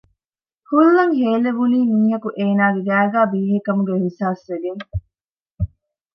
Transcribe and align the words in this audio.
ހުލް 0.69 0.91
އަށް 0.97 1.15
ހޭލެވުނީ 1.19 1.79
މީހަކު 1.93 2.29
އޭނާގެ 2.39 2.81
ގައިގައި 2.87 3.29
ބީހޭ 3.31 3.57
ކަމުގެ 3.65 3.93
އިހުސާސްވެގެން 3.95 4.83